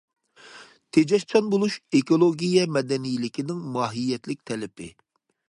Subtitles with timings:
[0.97, 4.91] تېجەشچان بولۇش ئېكولوگىيە مەدەنىيلىكىنىڭ ماھىيەتلىك تەلىپى.